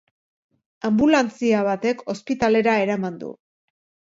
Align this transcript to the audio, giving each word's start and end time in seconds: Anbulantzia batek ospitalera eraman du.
Anbulantzia 0.89 1.61
batek 1.67 2.03
ospitalera 2.15 2.75
eraman 2.87 3.21
du. 3.25 3.31